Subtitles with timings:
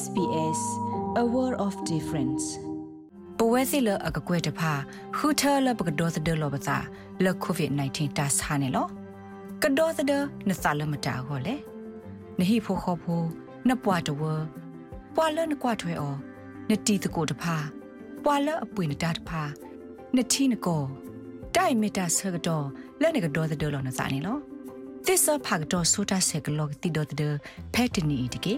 [0.00, 0.62] SBS
[1.22, 2.44] a world of difference
[3.38, 4.72] ပဝဲစီလအကကွဲတဖာ
[5.16, 6.76] ဟူထလပကဒေါ်သဒလောပစာ
[7.24, 8.86] လကိုဗစ် -19 တာဆာနေလော
[9.62, 10.12] ကဒေါ်သဒ
[10.48, 11.56] နဆာလမတာဟောလေ
[12.38, 13.22] နဟိဖိုခောဖို
[13.68, 14.22] နပွားတဝ
[15.14, 16.14] ပွာလနကွာထွဲအော
[16.68, 17.56] နတီတကိုတဖာ
[18.24, 19.42] ပွာလအပွေနတာတဖာ
[20.16, 20.82] နတီနကို
[21.56, 22.66] တိုင်မီတာဆကတော့
[23.00, 24.36] လက်နကဒေါ်သဒလောနစာနေလော
[25.06, 27.22] သစ္စာဖာကတော့ဆိုတာဆက်ကလောတီဒေါ်သဒ
[27.74, 28.54] ဖက်တနီတကေ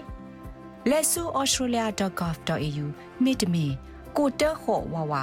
[0.91, 2.85] လက်ဆူ australia.gov.au
[3.23, 3.65] မိတမီ
[4.17, 5.13] ကိုတခေါ်ဝဝ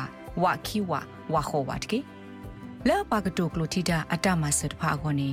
[0.42, 0.92] ဝခီဝ
[1.32, 1.98] ဝခေါ်ဝတ်ကေ
[2.88, 5.28] လဲပါကတိုကလိုတီတာအတမဆတ်ဖာခေါနေ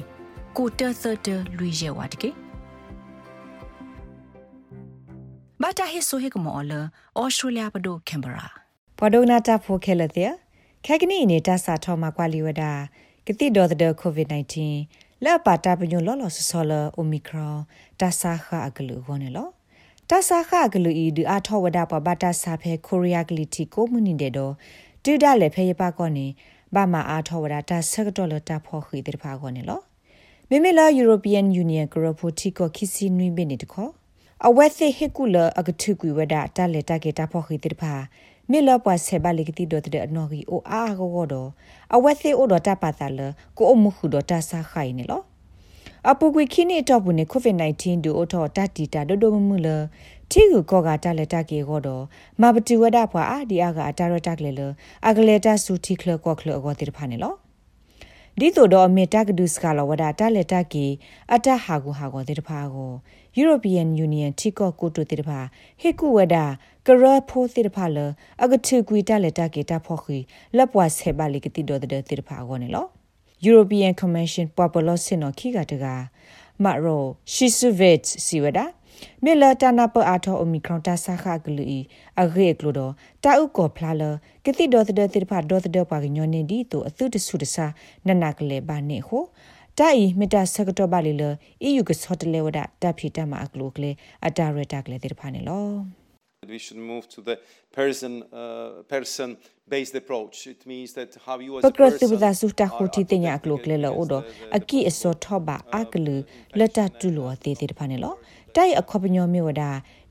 [0.58, 2.30] ကိုတသတလူရဲဝတ်ကေ
[5.62, 8.48] ဘာတာဟိဆိုဟေကမောလဩစတြေးလျပဒိုကင်ဘရာ
[9.00, 10.32] ပဒိုနာတာဖိုခဲလတဲ့
[10.86, 12.64] ခဲကနီနေတာစာထောမှာကွာလီဝဒ
[13.28, 17.60] ကတိဒေါ်တဲ့ကိုဗစ် -19 လဲပါတာပညောလောလောဆောလအိုမီခရွန်
[18.00, 19.50] တာစာခအကလူခေါနေလော
[20.12, 24.54] တဆာခဂလူဤဒီအထောဝဒပဘတာစာဖဲကိုရီးယားဂလီတီကိုမူနီတဲ့တော့
[25.04, 26.28] တူဒလည်းဖဲရပါကောနေ
[26.76, 29.80] ဘာမအားထောဝဒတာဆက်ဒေါ်လတာဖော်ခီတဲ့ဖာကောနေလော
[30.50, 33.88] မိမိလာ European Union ကရဖိုတီကိုခီစီနွိမနေတခေါ
[34.48, 37.94] အဝက်သိဟေကူလအကထုကွေဝဒတာလက်တာကေတာဖော်ခီတဲ့ဖာ
[38.52, 41.50] မေလပွားဆေဘာလီကတိဒတ်တဲ့အနော်ဂီအိုအာဂောတော့
[41.96, 43.20] အဝက်သိအိုဒတာပါတာလ
[43.58, 45.22] ကိုအမှုခုဒတာဆာခိုင်နေလော
[46.08, 49.68] အပူကွေခိနေတော့ဘူးနေကိုဗစ် -19 ဒူအထောတတီတာဒိုဒိုမမှုလ
[50.32, 52.04] တီကူကောကတလက်တကေကောတော့
[52.42, 54.62] မဘတူဝဒဖွာအာဒီအာကအတာရတက်လေလ
[55.08, 57.34] အကလေတာစူတီခလကောခလအကောတိဖာနေလော
[58.40, 60.86] ဒီတို့တော့မေတာကဒုစကလဝဒတာလက်တကေ
[61.34, 62.92] အတဟာကူဟာကောတိဖာကို
[63.40, 65.40] European Union တီကောကိုတိုတိဖာ
[65.82, 66.36] ဟေကူဝဒ
[66.88, 67.98] ကရဖိုတိဖာလ
[68.44, 70.18] အကထုကွီတာလက်တကေတာဖောခီ
[70.56, 72.88] လက်ပွားဆေပါလီကတိတော့တဲ့တိဖာကောနေလော
[73.42, 76.10] European Commission Popular Sino Kiga Daga
[76.58, 78.74] Maro Shisuvet Siwada
[79.24, 81.80] မေလတနာပအားထောအမီခရွန်တာဆာခဂလူဤ
[82.22, 82.94] အဂေကလိုတော့
[83.24, 84.04] တာဥကောဖလာလ
[84.46, 87.66] ကတိဒေါ်တဲ့တိဖာဒေါ်တဲ့ပါကညောနေဒီတိုအသုတဆုတဆာ
[88.08, 89.24] နနကလေဘာနေဟို
[89.80, 91.24] တိုင်မီတာစကတော့ပါလီလ
[91.68, 93.92] EU ကစောတလေဝဒတပ်ဖီတမအကလိုကလေ
[94.26, 95.99] အတာရတာကလေတိဖာနေလော
[96.50, 97.36] we should move to the
[97.78, 99.38] person uh, person
[99.74, 103.18] based approach it means that how you as a person pakra su ta khoti te
[103.24, 104.20] nya klo kle lo odo
[104.58, 106.16] aki aso thoba aklu
[106.60, 108.12] lata tu lo te te phane lo
[108.56, 109.64] တိုင်အခေါပညောမြေဝဒ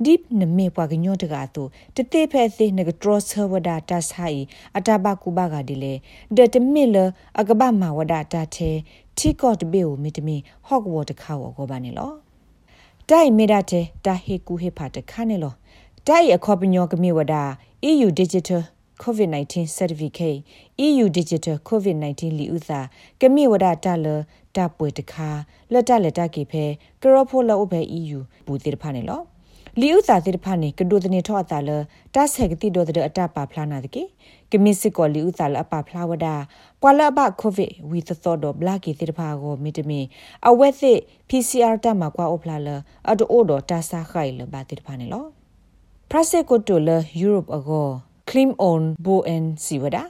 [0.05, 1.63] deep နမေပွားကညောတကာတူ
[1.97, 4.41] တတေဖဲသိနကဒရဆဝဒတာဆိုင်
[4.77, 5.95] အတဘကူဘကဒီလေ
[6.37, 6.97] ဒတမီလ
[7.41, 8.79] အကဘမဝဒတာသေး
[9.19, 12.13] တီကော့တဘေကိုမီတမီဟော့ကဝတ်တခါဝကောပါနေလော
[13.09, 15.55] တိုင်မေဒတဲ့တာဟေကူဟေဖာတခါနေလော
[16.09, 17.35] တိုင်အခေါပညောကမြေဝဒ
[17.93, 18.63] EU Digital
[19.03, 20.39] COVID-19 Certificate
[20.87, 22.81] EU Digital COVID-19 လီဥသာ
[23.21, 24.07] ကမြေဝဒတာလ
[24.57, 25.29] တပွေတခါ
[25.73, 26.65] လက်တလက်တကေဖဲ
[27.03, 29.21] ကရောဖိုလောဘဲ EU ဘူတိတဖာနေလော
[29.81, 31.71] လီဥသာတိတဖာနေကဒိုတနေထောအတာလ
[32.15, 34.03] တဆက်ကတိဒိုတဲ့အတပါဖလာနာတကေ
[34.51, 36.27] ကမစ်စစ်ကောလီဥသာလအပဖလာဝဒ
[36.83, 40.01] ပွာလဘကိုဗစ်ဝီသသောဒဘလာကီတိတဖာကိုမီတမီ
[40.49, 40.99] အဝက်သစ်
[41.29, 42.69] PCR တမကွာအိုဖလာလ
[43.11, 45.38] အဒိုဒတာဆာခိုင်လဘာတိတဖာနေလော
[46.13, 47.87] ပရစေကိုတိုလယူရိုပအကော
[48.29, 50.03] claim on bo en siwada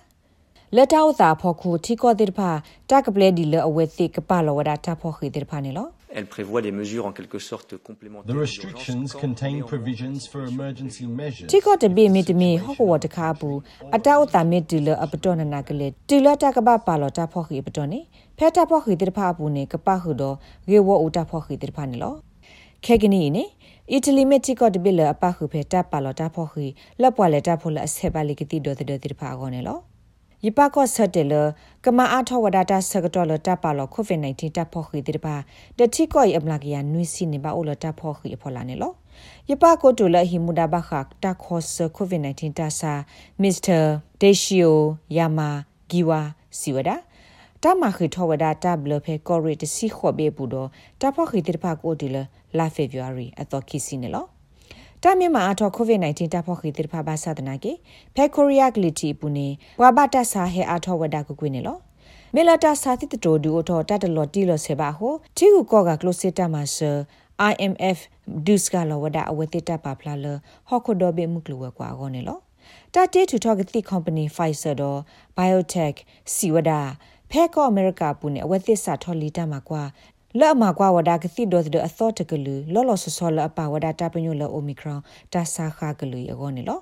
[0.77, 2.51] လက်တောက်သာဖို့ခုထီကောတိတဖာ
[2.91, 5.87] တကပလေဒီလအဝဲသိကပလောဝဒတာဖို့ခိတိတဖာနေလော
[6.17, 8.35] Elle prévoit des mesures en quelque sorte complémentaires.
[8.35, 11.49] The restrictions contain provisions for emergency measures.
[11.53, 13.59] တီကောတဘေမီတမီဟောကဝတခါဘူး
[13.97, 18.01] အတောက်တာမီတီလအပတော်နနာကလေတီလတကပပါလောတာဖို့ခိပတော်နေ
[18.39, 20.37] ဖဲတာဖို့ခိတိတဖာဘူးနေကပဟုတော့
[20.71, 21.43] ရေဝဦးတာဖို့
[22.85, 23.45] ခိတိတဖာနေလောခဲကနီနေ
[23.93, 26.67] အီတလီမက်တီကောတဘီလအပခုဖေတပ်ပါလောတာဖို့ခိ
[27.01, 29.79] လက်ပွားလက်တာဖို့လအဆက်ပါလီကတိဒိုတဲ့တဲ့ဖာကောနေလော
[30.47, 31.35] ယပကောဆတ်တယ်လ
[31.85, 35.37] ကမအားထောဝဒတာဆကတော်လတပ်ပါလောကိုဗစ် -19 တပ်ဖို့ခိတဲ့ပါ
[35.79, 38.93] တတိကောအမလာကရနွိစီနေပါအိုလတပ်ဖို့ခိဖော်လာနေလော
[39.51, 40.91] ယပကိုတူလဟီမူဒါဘခ
[41.23, 42.93] တာခေါ်ဆကိုဗစ် -19 တဆာ
[43.43, 43.79] မစ္စတာ
[44.21, 44.79] ဒေရှီယို
[45.17, 45.49] ယာမာ
[45.91, 46.21] ဂီဝါ
[46.59, 46.97] စီဝဒါ
[47.65, 50.69] တမခိထောဝဒတာဘလဖေကောရီတစီခေါ်ဘေဘူးတော့
[51.01, 52.17] တဖခိတိဖကိုဒီလ
[52.59, 54.25] လာဖေဗူအာရီအတော့ခီစီနေလော
[55.03, 57.73] တာမြန်မာအထော COVID-19 တဖခိတိဖဘာသဒနာကေ
[58.15, 59.49] ဖေကိုရီးယားဂလီတီပူနေ
[59.81, 61.79] ဝါဘတဆာဟေအထောဝဒကုကွေးနေလော
[62.35, 66.93] မေလာတာစာတိတတိုဒူအထောတတလော်တီလော်ဆေဘာဟိုတီကူကောကကလိုစစ်တာမဆာ
[67.53, 67.99] IMF
[68.47, 70.27] ဒုစကလောဝဒအဝတိတပါဖလာလ
[70.69, 72.39] ဟော်ခိုဒိုဘေမုကလဝကွာဂောနေလော
[72.95, 75.01] တာတေထူထောကတိ company Pfizer တော့
[75.37, 75.99] biotech
[76.35, 76.73] စီဝဒ
[77.31, 79.83] ဖဲကောအမေရိကပူနေအဝသစ်စာထော်လီတာမှာကွာ
[80.41, 85.01] လော့မှာကွာဝဒါကတိဒိုဒအသောတကလူလော်လော်ဆောဆောလအပါဝဒါတာပညိုလောအိုမီခရွန်
[85.33, 86.81] တာဆာခါကလူအကောနေလော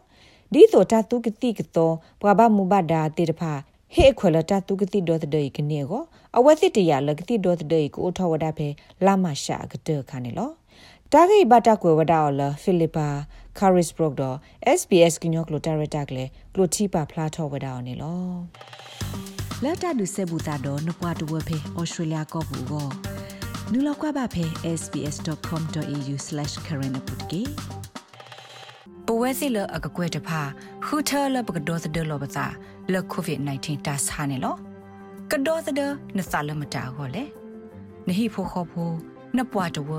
[0.52, 3.52] ဒီဆိုတာတုကတိကတော့ဘွာဘမူဘဒါတေတဖာ
[3.94, 6.02] ဟေခွလတာတုကတိဒေါ်တဲ့ကနေကို
[6.36, 8.68] အဝသစ်တရလကတိဒေါ်တဲ့ကိုထဝဒဖဲ
[9.04, 10.50] လာမရှာကတဲ့ခါနေလော
[11.12, 13.08] တာဂိဘတာကွယ်ဝဒါအော်လာဖိလစ်ပါ
[13.58, 14.36] ကာရစ်ဘရော့တော့
[14.78, 18.20] SBS ကညောကလိုတာရတာကလေကလိုတီပါဖလာထောဝဒါအော်နေလော
[19.64, 22.88] လက်တာဒုဆေဘူတာတော့နပွားတဝဖေဩစတြေးလျကောဘူးကော
[23.72, 24.44] နူလောက်ကွာပါဖေ
[24.80, 27.52] sbs.com.au/current update
[29.06, 30.40] ပဝဲစီလအကကွဲတဖာ
[30.84, 32.46] ခူထာလပကဒေါ်သဒလောပစာ
[32.92, 34.56] လကိုဗစ် -19 တာဆာနေလော
[35.30, 35.80] ကဒေါ်သဒ
[36.16, 37.24] နဆာလမတာဟောလေ
[38.06, 38.90] နဟိဖိုခောဖို
[39.36, 39.90] နပွားတဝ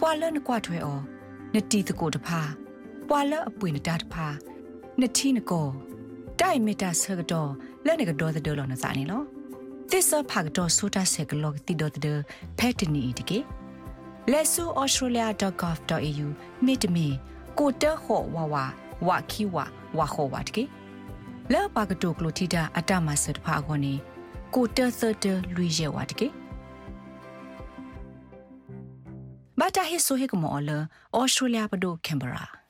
[0.00, 1.00] ပွာလနကွာထွဲအော
[1.54, 2.40] နတီတကိုတဖာ
[3.08, 4.26] ပွာလအပွေနတာတဖာ
[5.00, 5.68] နတီနကို
[6.40, 7.50] တိုင်မီတာဆကတော့
[7.86, 9.22] လဲနေကဒေါ်သဒလောနစာနေလော
[9.90, 12.08] သစ္စာဖာကတော့ဆိုတာဆက်ကလောတီဒေါ်သဒ
[12.58, 13.38] ဖက်တနီတကေ
[14.30, 16.26] လက်ဆူ australia.gov.au
[16.64, 17.06] မိတမီ
[17.58, 18.64] ကိုတခောဝါဝါ
[19.06, 19.64] ဝါခီဝါ
[19.98, 20.64] ဝါခောဝါတကေ
[21.52, 23.94] လောပါကတုကလိုတီတာအတမဆတ်ဖာခေါနေ
[24.54, 25.24] ကိုတသတ
[25.54, 26.28] လူရဲဝါတကေ
[29.58, 32.61] ဘာတာဟေဆိုဟေကမောလဩစတြေးလျပဒိုကင်ဘရာ